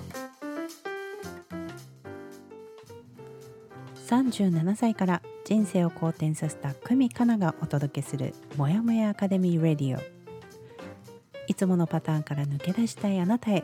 [4.07, 10.01] 37歳から人生を好転させた久美かながお届けするもやもやアカデミーレディオ。
[11.47, 13.63] いつものパターンから抜け出したいあなたへ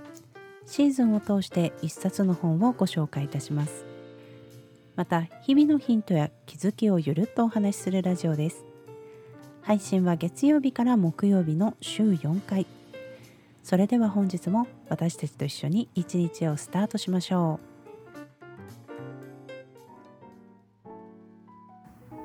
[0.66, 3.86] シーズンを通して一冊の本をご紹介いたします。
[4.96, 8.66] また日々のヒントや気づきをゆるっとお話しするラジオです。
[9.62, 12.66] 配信は月曜日から木曜日の週4回。
[13.68, 17.60] それでは本日も私たちと一緒に一日をスタートしましょ
[20.86, 20.88] う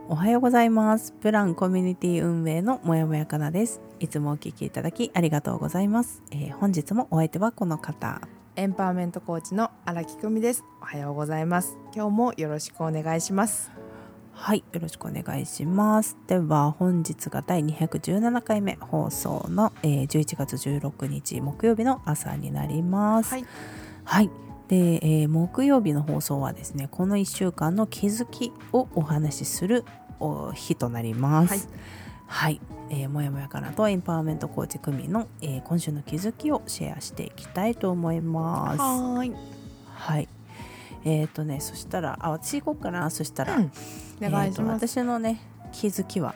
[0.09, 8.21] おはようございますプランコミュニティ運営のもやもやかなですいつもお聞きいただきありがとうございます、えー本日もお相手はこの方
[8.55, 10.63] エンパワーメントコーチの荒木久美です。
[10.81, 11.79] おはようございます。
[11.95, 13.73] 今日もよろしくお願いします。
[14.35, 23.47] はいよろしくお願いしますでは本日が第217回目放送の、えー11月16日木曜日の朝になりますはい。
[24.05, 24.31] はい。
[24.69, 29.85] で、えー木曜日の放送はですね、この1週間の気づきをお話しする
[30.19, 31.51] お日となります。
[31.51, 31.61] はい。
[32.27, 32.61] はい。
[32.91, 38.79] えーもやもやかなとエンパワーメントコーチ組の、えー今週の気づきをシェアしていきたいと思います。
[38.81, 39.33] はーい。
[39.95, 40.29] はい。
[41.05, 43.11] えっ、とね、そしたら、あ、私行こうかな。
[43.11, 43.73] そしたら、うん
[44.25, 44.81] お願いしえーます。
[44.81, 45.41] と私のね
[45.73, 46.35] 気づきは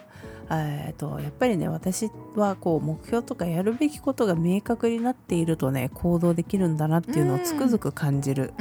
[0.50, 8.54] えーとやっぱりね私はこう目標とかやるべきことが明確になっているとね行動できるんだなっていうのをつくづく感じる。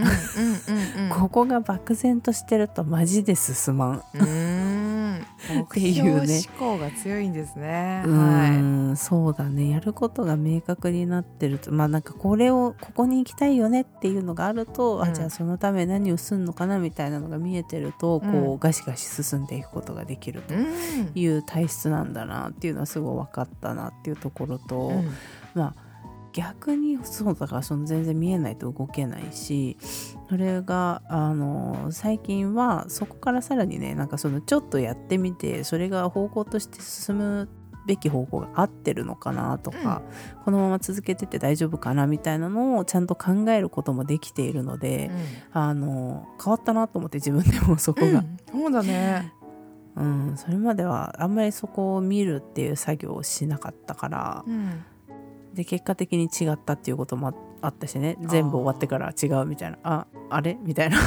[1.12, 4.04] ここが漠然としてるとマジで進まん、
[5.50, 5.58] うーん。
[5.58, 8.04] 目ていうね標思考が強いんですね。
[8.06, 20.58] うはーんそうだねやることが明確になってるとまあなんかこれをここに行きたいよねっていうのがあると、うんあじゃあそのため何をすんのかなみたいなのが見えてると、こううガシガシ進んでいくことができるとい。
[20.58, 21.12] うん。
[21.16, 25.10] いう体質なんだなっていうのはすごい分かったなっていうところと、うん
[25.54, 25.85] まあ
[26.36, 29.78] 逆にそうだからその全然見えないと動けないし
[30.30, 37.50] それがあの最近はそこからさらにねなんかそのちょっとやってみてそれが方向として進む
[37.88, 40.02] べき方向が合ってるのかなとか、
[40.44, 45.12] このまま続けてて大丈夫かなみたいなのをちゃんと考えることもできているので、
[45.52, 48.38] あの変わったなと思って自分でもそこが、うん。
[48.52, 49.32] そうだね。
[49.96, 54.84] うん、それまではあんまりそこを見るっていう作業をしなかったからうん。
[55.56, 58.18] で結果的に違ったっていうこともああったしね。
[58.22, 59.80] 全部終わってから違うみたいな。
[59.84, 60.58] ああれ？
[60.62, 60.98] みたいな。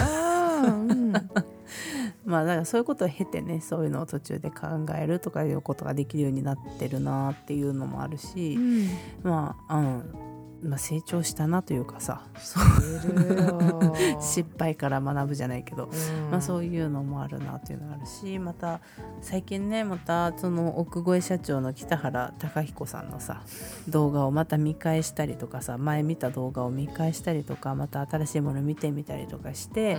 [0.62, 1.12] うん。
[2.24, 4.66] まあだからそういうことを経てねそういうのを途中で考
[4.96, 8.88] えるとかいうことができるようになってるなっていうのもあるし、うん。
[9.22, 10.27] まあ、うん
[10.62, 12.22] まあ成長したなというかさ
[14.20, 15.84] 失敗から学ぶじゃないけど。
[15.84, 16.30] うん。
[16.30, 18.80] まあ、そういうのもあるなっていうのがあるしまた
[19.20, 23.42] 最近ねまたその奥越社長の北原貴彦さんのさ
[23.88, 29.96] 動画をまた見返したりとかさ前見た動画を見返したりとかまた新しいもの見てみたりとかして、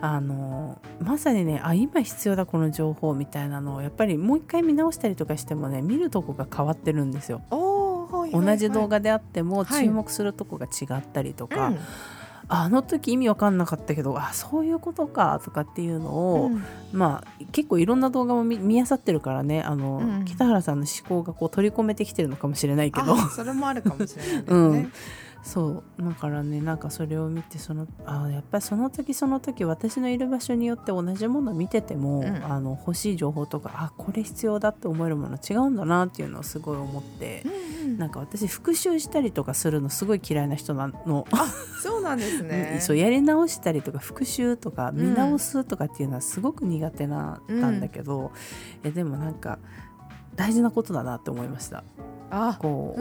[0.00, 7.42] あのまさにねあ今必要だこの情報みたいなのをやっぱりもう一回見直したりとかしてもね見るとこが変わってるんですよ。
[8.32, 9.84] 同じ動画であってもはい。
[9.84, 11.78] 注目するとこが違ったりとか、うん。
[12.48, 16.62] あの時意味わかんなかったけどあそういうことかとかっていうのを、うん。
[16.92, 20.24] まあ結構いろんな動画も見見漁ってるからねあの、うん。
[20.24, 23.14] 北原さんの思考がこう取り込めてきてるのかもしれないけど。
[23.14, 24.52] あそれもあるかもしれないですね。
[24.52, 24.92] うん。
[25.42, 32.42] そうだからねなんかそれを見てそのあやっぱりその時その時私のいる場所によって同じものを見てても、うん。
[32.44, 37.44] あの欲しい情報とかあこれ必要だって思えるもの違うんだなっていうのをすごい思って。
[37.98, 41.26] なんか私復習したりとかするのすごい嫌いな人なの、
[41.82, 42.78] そうなんですね。
[42.80, 48.30] そうやり直したりとか復習とか見直すとかっていうのはすごく苦手なんだけど、
[48.84, 49.58] いやでもなんか
[50.36, 51.78] 大事なことだなって思いました。
[51.78, 51.84] あ、
[52.58, 53.00] こう、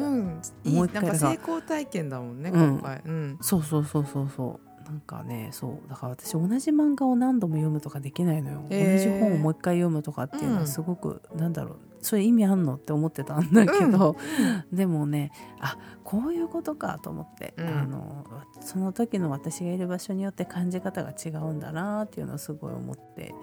[0.69, 2.77] もう一回なんかさ成功体験だもんね、うん。
[2.77, 3.01] 今回。
[3.05, 3.37] うん。
[3.41, 4.71] そうそうそうそうそう。
[4.83, 5.89] なんかねそう。
[5.89, 10.59] だから私同じ漫画を何度も読むとかできないのよ、同じ本をもう一回読むとかっていうのうん。
[10.61, 11.77] はすごく、なんだろう。
[12.01, 14.15] それ意味あんのって思ってたんだけど、
[14.73, 17.67] でもねあこういうことかと思って、うん。
[17.67, 18.25] あの
[18.59, 23.33] その時の私がいる場所によって感じ方が違うんだなっていうのをすごい思って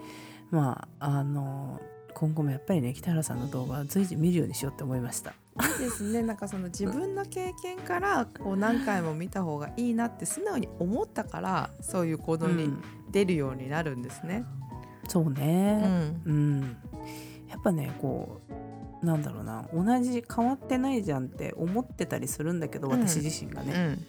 [0.51, 1.79] まああの
[2.13, 5.33] 今後もやっぱりね北原さんの動画は随時見るようにしようって思いました。
[5.61, 6.21] いいですね。
[6.21, 14.45] なんかその自分の経験からこう何回も見た方がいいなって素直に思ったからそういう行動にうん出るようになるんですね。
[15.07, 16.21] そううね、ん。
[16.25, 16.77] うん、
[17.49, 18.41] やっぱねこ
[19.01, 24.05] うなんだろうな同じ変わってないじゃんって思ってたりするんだけどうん私自身がうね、ん。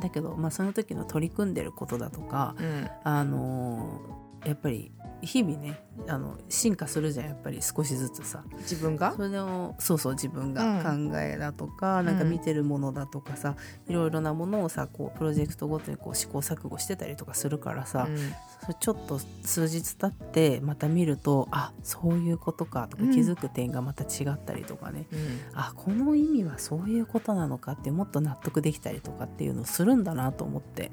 [0.00, 2.88] だけど、まあ、その時の取り組んでることだとか、うん。
[3.04, 8.44] あのーやっぱり日々ねあの進化するじゃんやっぱり少しずつさ。
[8.58, 9.12] 自分が？
[9.16, 10.62] それをそうそう自分が。
[10.84, 11.10] うん。
[11.10, 13.56] 考えだとか、なんか見てるものだとかさ、
[13.88, 18.16] いろいろなものをさこうプロジェクトごとにこう試行錯誤してたりとかするからさ、うん。
[18.60, 23.10] それちょっと数日経ってまた見るとあそういうことかとかうん。
[23.10, 25.40] 気づく点がまた違ったりとかね、うん。
[25.54, 30.92] あこの意味はそういうことなのかってもっと納得できたりとかっていうのをするんだなと思って。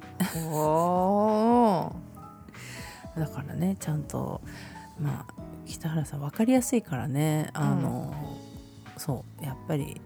[0.52, 2.13] おー
[3.18, 4.42] だからねちゃんと
[5.00, 5.34] まあ
[5.66, 8.14] 北原さん分かりやすいからねあの、
[8.98, 10.02] そうやっぱり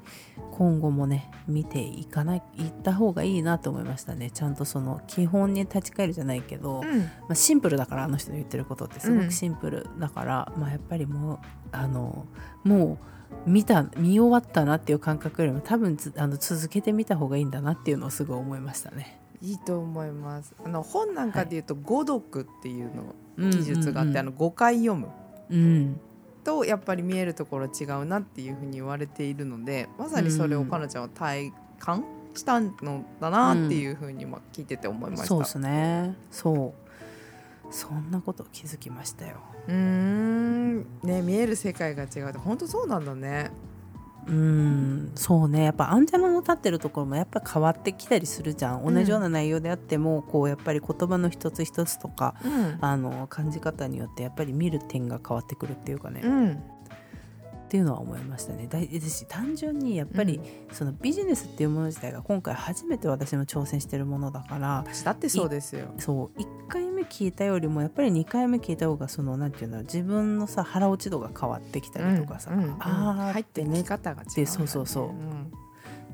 [0.52, 4.32] 今後もね見ていかないいった方がいいなと思いましたね。
[4.32, 7.00] ちゃんとその基本に立ち返るじゃないけど、うん。
[7.02, 9.00] まあ、シンプルだからあの人の言ってることって。
[9.00, 11.40] すごくシンプルだから、まあ、やっぱりもう
[11.72, 12.26] あの
[12.64, 12.98] も
[13.46, 19.20] う見た見終わったなっていう感覚よりも多分つあの続けてみた方がいいんだなっていうのをすごい思いましたね。
[19.42, 20.56] いいと思います。
[20.64, 25.08] あの本なんかで言うと語読っていうのうん技術があって、あの5回読む。
[25.50, 26.00] うん。
[26.44, 35.28] とやっぱり見えるところ違うなっていうふうに言われているのでまさにそれをかなちゃんは体感したのだなっていうふうにまあ聞いてて思いました。
[35.28, 36.16] そうですね。
[36.32, 36.88] そう。
[37.70, 39.38] そんなこと気づきましたよ。
[39.68, 40.78] うーん。
[41.04, 43.52] ね見える世界が違うって本当そうなんだね。
[44.28, 45.12] うん。
[45.16, 45.64] そうね。
[45.64, 48.94] やっぱアンテナの立ってるところもやっぱ変わってきたりするじゃん、うん。
[48.94, 52.78] 同じような内容であってもこうやっぱり言葉の一つ一つとかうん。
[52.82, 56.64] あの感じ方によってやっぱり見る点が変わってくるっていうかね、っうん。
[57.70, 58.68] ていうのは思いましたね。
[58.70, 60.40] だいですし単純にやっぱり、
[60.72, 65.88] そのビジネスっていうもの自体が今回初めて私も挑戦してるものだから私だってそうですよ。
[65.98, 75.06] そう1回目聞いたよりもやっぱり2回目聞いた方がそのなんていうの自分のさ腹落ち度が変わってきたりとかさ、うんうんあー入ってねき方が違う、でそうそうそう。
[75.06, 75.52] うん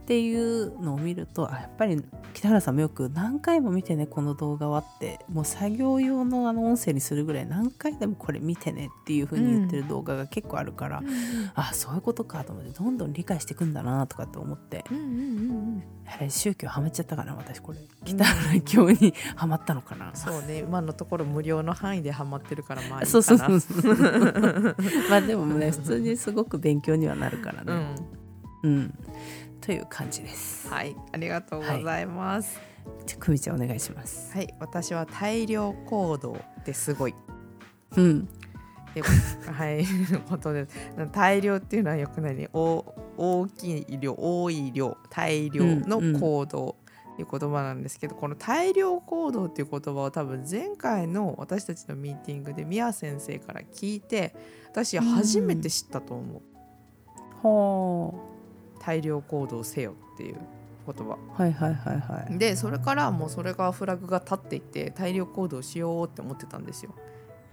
[0.03, 2.03] っていうのを見るとあやっぱり
[2.33, 11.03] 北原さんもよく何回も見てねこの動画はってもう作業用のあの音声にするぐらい何回でもこれ見てねっていう風に言ってる動画が結構あるから、
[11.55, 12.71] あそういうことかと思って。
[12.71, 14.83] どんどん理解していくんだなとかって思って。
[14.91, 15.15] うんうんうんう
[15.79, 15.83] ん
[16.29, 22.81] 宗教ハマっちゃったかな私これ北原教にハマったのかな、そうね今のところ無料の範囲でハマってるから。
[22.89, 23.05] まあいいかな。
[23.05, 23.95] そうそうそうそう。
[25.09, 27.71] まあでもね普通にすごく勉強にはなるからね。
[27.71, 28.13] うん。
[28.63, 28.94] うん、
[29.65, 32.60] という感じですはいありがとうございます。
[33.06, 37.15] じゃあ久美ちゃんお願いしますはい、私は大量行動ってすごい。
[37.95, 38.27] うん
[38.94, 39.01] で
[39.51, 39.86] はい、
[40.30, 40.75] 本当です。
[41.12, 42.50] 大量っていうのはよくないね。
[42.54, 46.75] 大大きい量、多い量、大量の行動
[47.13, 54.36] っていう言葉なんですけど、この大量行動っていう言葉を多分前回の私たちのミーティングで宮先生から聞いて、
[54.69, 56.42] 私初めて知ったと思
[58.24, 58.32] う。
[58.83, 60.38] ほ大量行動せよっていう
[60.85, 61.18] 言葉。
[61.38, 62.38] うはいはいはいはい。
[62.38, 66.94] で、それからもうそれがフラグが立っていて、大量行動しようって思ってたんですよ。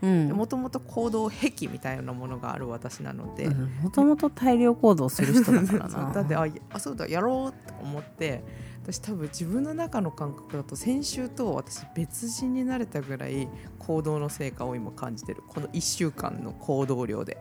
[0.03, 0.29] うん。
[0.31, 6.13] もともと行動癖みたいなものがある私なので、もともと大量行動する人だからな。
[6.15, 8.43] だってあいあそうだやろうと思って
[8.83, 13.49] 私多分自分の中の感覚だと先週と私別人になれたぐらい
[13.79, 15.43] 行動の成果を今感じてる。
[15.47, 17.39] この1週間の行動量で。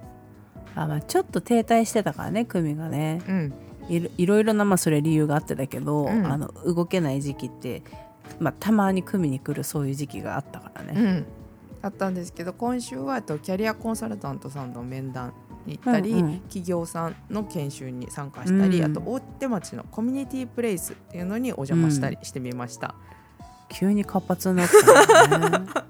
[0.76, 3.22] あ、まあ、ちょっと停滞してたからね組がね。
[3.28, 3.54] うん
[3.90, 6.26] いろいろなまあそれ理由があってだけど、うん。
[6.26, 7.82] あの動けない時期って、
[8.40, 10.94] まあ、たまに組に来るそういう時期があったからね。
[10.96, 11.26] うん、
[11.82, 15.34] あったんですけど今週はとキャリアコンサルタントさんの面談
[15.66, 16.40] に行ったり、うんうん。
[16.42, 18.92] 企業さんの研修に参加したり、うん。
[18.92, 22.96] あと大手町のコミュニティプレイスっていうのにお邪魔したりしてみました。
[23.70, 25.68] 急に活発になったよね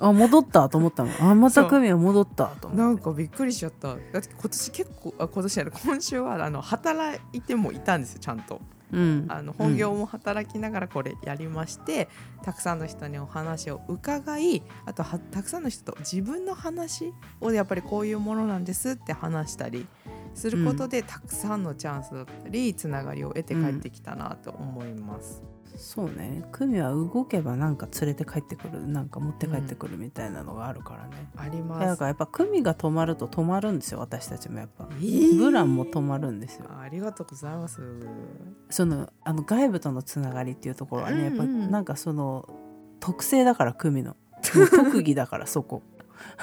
[0.00, 0.68] あ戻った？
[0.70, 1.10] と思ったの。
[1.20, 2.46] あまた組は戻った？
[2.46, 3.88] と思なんかびっくりしちゃった。
[3.88, 5.72] だって今年結構あ今年やる。
[5.84, 8.60] 今週はあの働いてもいたんですよちゃんと。
[8.92, 9.26] うん。
[9.28, 12.08] あの本業も働きながらこれやりまして、
[12.42, 19.86] たくさんの人にお話を伺いあとはたくさんの人と自分の話をやっぱりこういうものなんですって話したり
[20.34, 25.42] することで、たくさんのチャンスだったりつながりを得て帰ってきたなと思います。
[25.76, 26.44] そうね。
[26.52, 28.86] 組は動けばなんか連れて帰ってくる。
[28.86, 31.96] なんか持って帰ってくるみたいなのがあるからね、ありだます。
[31.96, 34.88] からやっぱ組が止まると止まるんですよ私たちもやっぱ。
[34.92, 35.38] えー。
[35.38, 36.66] ブランも止まるんですよ。
[36.80, 37.80] ありがとうございます。
[38.70, 41.70] そのあの外部とのつながりっていうところはね、やっぱうんうん。
[41.70, 42.48] なんかその
[43.00, 44.16] 特性だから組の。
[44.42, 45.82] 特技だからそこ。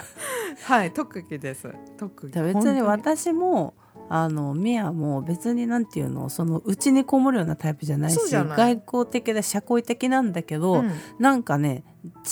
[0.65, 1.73] はい特技です。
[1.97, 2.41] 特技。
[2.41, 3.73] 別に本私も
[4.09, 11.83] あのミヤも別になんていうのそのうちにこもるようなタイプじゃないし外交的で社交的なんだけど、当になんかね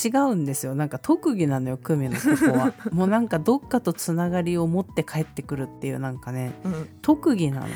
[0.05, 0.75] 違うんですよ。
[0.75, 2.73] なんか特技なのよ組のここは。
[2.91, 6.73] もうなんかどっかとつながりを持って帰ってくるっていうなんかねうん。
[6.73, 7.67] うん特技なの。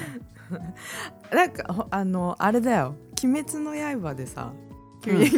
[1.33, 4.51] なんかほあのあれだよ「鬼滅の刃」でさ、
[5.01, 5.29] 急に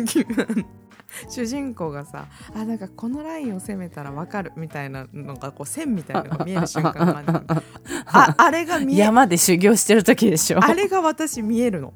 [1.29, 7.43] 主人公がさあなんかこのラインを攻めたらわかるみたいなのがこう線みたいなのが見える瞬間があるの。
[8.07, 10.63] ああれが見え山で修行してる時でしょ。
[10.63, 11.93] あれが私見えるの。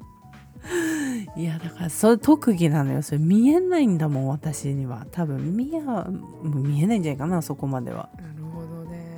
[1.36, 3.02] いやだからそれ特技なのよ。
[3.02, 5.06] それ見えないんだもん私には。
[5.12, 5.80] 多分見え
[6.42, 8.08] 見えないんじゃないかなそこまでは。
[8.16, 9.16] なるほどね。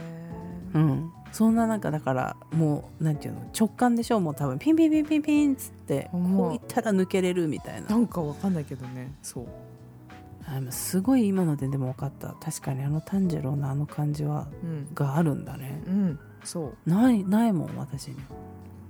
[0.74, 1.12] うん。
[1.32, 4.58] そんな中だからもうなんていうの直感でしょもう多分。
[4.58, 7.88] ピンピンピンピンピンっつってこういったら抜けれるみたいな。
[7.88, 9.12] なんかわかんないけどね。
[9.22, 9.46] そう
[10.50, 12.34] あのすごい今のででも分かった。
[12.40, 14.88] 確かにあの炭治郎のあの感じはうん。
[14.94, 15.82] があるんだね。
[15.86, 16.18] うん。
[16.42, 16.90] そう。
[16.90, 18.16] ないないもん私に。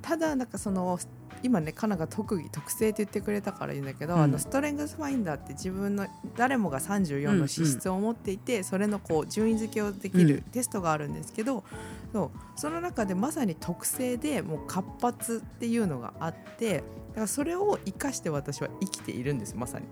[0.00, 0.98] ただなんかその
[1.42, 4.20] 今ねカナが特技特性って言ってくれたからいいんだけど、うん。
[4.20, 10.28] あのストレングスファインダーって自分の誰もが34の資質を持っていて、それのこう順位付けをできうん。
[10.28, 11.64] るテストがあるんですけど、
[12.12, 12.38] そう。
[12.54, 19.86] その中でまさに特性でもう活発っていうのがあってだからそれを生かして私は生きているんですまさに。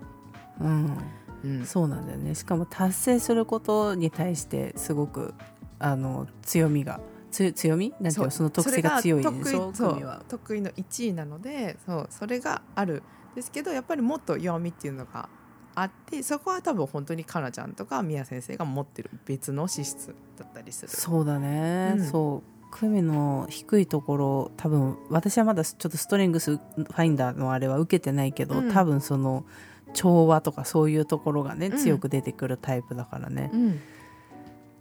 [0.61, 0.97] うん
[1.43, 1.65] うん。
[1.65, 2.35] そうなんだよね。
[2.35, 5.33] しかも達成することに対してすごく
[5.79, 6.99] あの強みが
[7.31, 7.93] つ強み？
[7.99, 8.31] なんていうの？
[8.31, 9.75] その特性が強いそれが得意そう。
[9.75, 10.23] そう組は。
[10.27, 12.07] 得意の1位なのでそう。
[12.09, 13.03] それがある。
[13.35, 15.29] ですけどやっぱりもっと弱みっていうのが
[15.75, 20.91] あってそこは多分本当にかなちゃんとか宮先生が持ってる別の資質だったりする。
[20.91, 22.03] そうだね、うん。
[22.03, 22.49] そう。
[22.71, 28.71] 組の低いところ多分私はまだちょっとストレングスファインダーのあれは受けてないけど、うん。
[28.73, 29.45] 多分その
[29.93, 31.77] 調和とかそういうところがね、うん。
[31.77, 33.79] 強く出てくるタイプだからね、うん。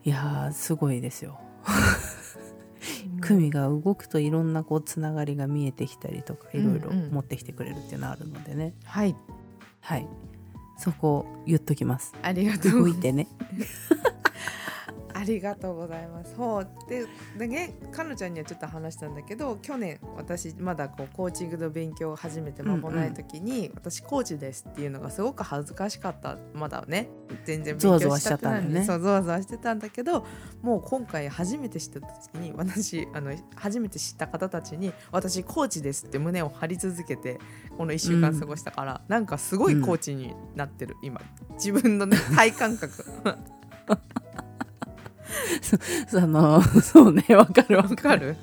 [0.04, 1.40] いやーすごいですよ。
[3.20, 7.10] 組が動くといろんなこうつながりが見えてきたりとかいろいろうんうん。
[7.10, 9.16] 持ってきてくれるっていうのはあるのでね、はい。
[9.80, 10.06] はい。
[10.78, 12.14] そこを言っときます。
[12.22, 13.28] ありがとう動いてね
[15.18, 16.35] ありがとうございます。
[16.37, 17.06] そうで
[17.38, 26.37] でね、かのちゃんにはちょっと話したんだけど、去年私まだこうコーチングの勉強を始めて間もない時に、私コーチですっていうのがすごく恥ずかしかった。
[26.52, 27.08] まだね、
[27.44, 30.26] 全然勉強しちゃってないのに、ゾワゾワしちゃったんだよねそうゾワゾワしてたんだけど、
[30.62, 37.38] もう今回初めて知った時に私あの初めて知った方たちに私コーチですって胸を張り続けて
[37.76, 41.20] この1週間過ごしたから、なんかすごいコーチになってる、今
[41.54, 43.04] 自分のね 体感覚。
[46.08, 48.36] その そうねわかるわわかかる？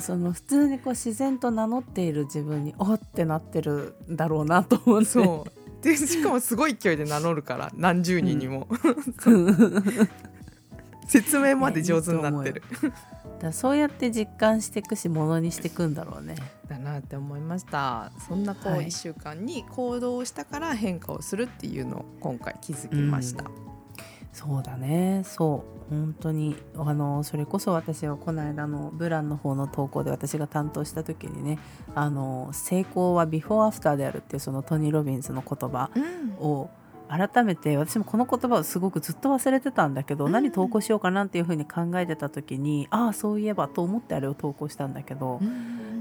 [0.00, 5.06] その普通にこう自然と名乗っている自分におってなってるんだろうなと思って。
[5.06, 5.62] そう。
[5.82, 8.68] でしかもすごい勢いで名乗るから何十人にも、
[11.08, 12.96] 説明まで上手になってる、だか
[13.42, 16.36] らそうやって実感していくしものにしていくんだろうね。
[16.68, 18.12] だなって思いました。
[18.28, 18.86] そんなこうはい。
[18.86, 23.44] 1週間に行動をしたから変化をするっていうのを今回気づきました、
[24.32, 25.22] そうだね。
[25.24, 25.94] そう。
[25.94, 26.56] 本当に。
[26.76, 31.58] あのそれこそ私はこの間のブランの方の投稿で私が担当した時にね
[31.94, 36.32] あの成功はビフォーアフターであるっていうそのトニー・ロビンスの言葉うん。
[36.38, 36.70] を
[37.12, 40.32] 改めて私もこの言葉をすごくずっと忘れてたんだけど、うん。
[40.32, 45.40] 何投稿しようかなっていうふうに考えてた時にああそういえばと思ってあれを投稿したんだけど、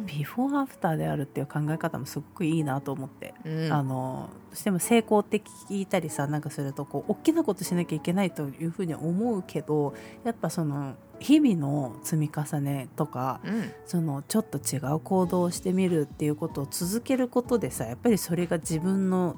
[0.06, 3.74] ビフォーアフターであるっていう考え方もすごくいいなと思って、うん。
[3.74, 13.72] あのどうしても成功って聞いたりさなんかするとこう大きなことしなきゃいけないというふうに思うけどやっぱその日々の積み重ねとかうん。
[13.86, 19.36] そのちょっと違う行動をしてみるっていうことを続けることでさやっぱりそれが自分の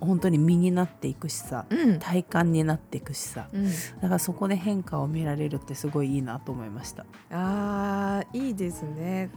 [0.00, 1.98] 本当に身になっていくしさうん。
[1.98, 3.48] 体感になっていくしさ。
[3.52, 3.64] うん。
[3.66, 3.70] だ
[4.02, 7.06] からそこで変化を見られるってすごいいいなと思いました。
[7.30, 9.30] あーいいですね。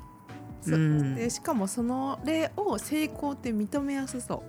[1.15, 4.43] でしかもその例を成功って認めやすそ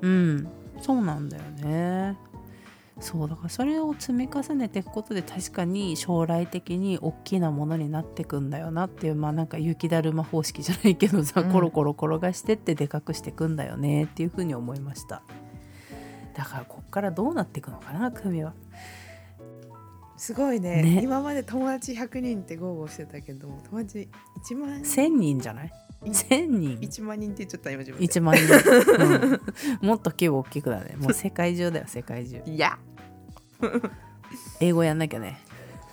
[0.00, 0.06] う。
[0.06, 0.48] うん、
[0.80, 2.16] そうなんだよね。
[3.02, 11.50] そうだからそれを積み重ねていくことで確かに将来的に大きなものになっていくんだよなっていうまあなんか雪だるま方式じゃないけどさ、うん。
[11.50, 15.22] コロコロ転がしてってでかくしていくんだよねっていうふうに思いました。
[16.34, 18.54] だからこっからどうなっていくのかな組は。
[20.16, 20.82] すごいね。
[20.84, 21.00] ね。
[21.02, 24.08] 今まで友達100人って豪語してたけど友達
[24.48, 25.02] 1万人。
[25.02, 25.72] 1000人じゃない
[26.04, 26.78] ？1000人。
[26.78, 28.06] 1万人って言っちゃった今自分で。
[28.06, 29.40] 1万人、
[29.80, 29.82] うん。
[29.88, 30.94] もっと規模大きくだね。
[30.96, 32.40] もう世界中だよ世界中。
[32.46, 32.78] いや
[34.60, 35.40] 英語やんなきゃね。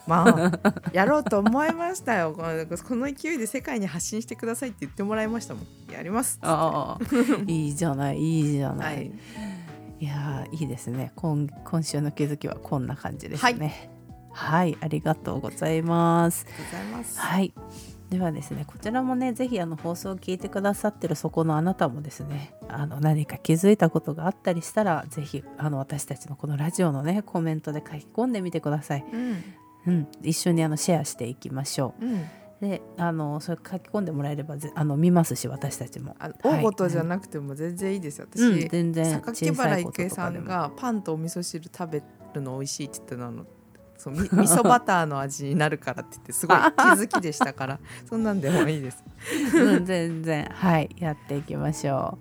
[0.07, 2.33] まあやろうと思いましたよ。
[2.33, 5.93] このこの勢いで世界に発信してくださいって言ってもらいましたもん。
[5.93, 6.39] やります。
[6.41, 7.03] ああ
[7.45, 9.11] いいじゃないいいじゃない、はい。
[9.99, 11.11] いやーいいですね。
[11.15, 13.91] 今今週の気づきはこんな感じですね。
[14.31, 16.45] はい、ありがとうございます。
[16.47, 17.19] ありがとうございます。
[17.19, 17.53] はい
[18.09, 29.43] ではですねこちらもねぜひあの放送を聞いてくださってるそこのあなたもですねあの何か気づいたことがあったりしたらぜひあの私たちのこのラジオのねコメントで書き込んでみてください、うん。
[29.87, 32.05] うん、一緒にあのシェアしていきましょう。
[32.05, 32.25] うん。
[32.61, 36.15] であのそれ書き込んでもらえればぜあの見ますし私たちも。
[36.43, 38.59] 大事じゃなくても全然いいですよ、うん。
[38.59, 43.45] 私、全然榊原郁恵さんがパンとお味噌汁食べるの美味しいって言ってたの
[43.99, 49.03] そうみ味噌バターの味になるからって言ってすごい気づきでしたからそんなんでもいいです。
[49.53, 50.49] うん、全然。
[50.53, 52.17] はいやっていきましょ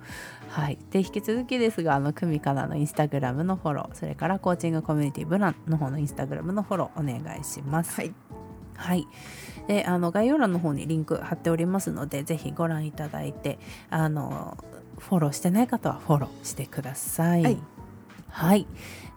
[0.50, 0.50] う。
[0.50, 0.78] はい。
[0.90, 7.94] で引き続きですがあの久美かなのインスタグラムのフォローそれからコーチングコミュニティブランの方のインスタグラムのフォローお願いします。
[7.94, 8.12] はい。
[8.74, 9.06] はい。
[9.68, 13.58] で、あの概要欄の方にリンク貼っておりますので、ぜひご覧いただいて、
[13.90, 14.56] あの
[14.98, 17.42] フォローしてない方はフォローしてください。
[17.42, 17.58] はい。
[18.30, 18.66] はい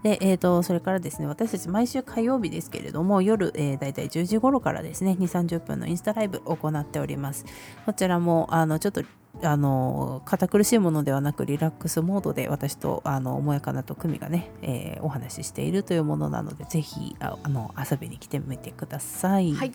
[0.03, 7.45] で、えー、とそれからですね私たち毎週火曜日ですけれども夜、えー、だいたい10時頃からですね2 3 0分のインスタライブを行っております
[7.85, 9.03] こちらもあのちょっと
[9.43, 19.53] あの堅苦しいものではなくリラックスモードで私とあのもやかなと久美がね、えーお話ししているというものなのでぜひああの遊びに来てみてください。
[19.53, 19.71] はい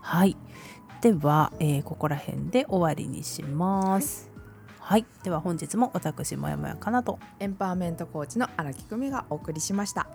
[0.00, 0.36] はい、
[1.00, 4.30] では、えーここら辺で終わりにします。
[4.30, 4.33] はい、
[5.22, 7.18] では本日も私もやもやかなと。
[7.40, 10.06] エンパワーメントコーチの荒木久美がお送りしました。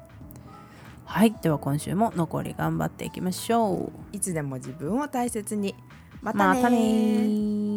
[1.05, 4.15] はい、では今週も残り頑張っていきましょう。
[4.15, 5.73] いつでも自分を大切に。
[6.21, 7.68] またね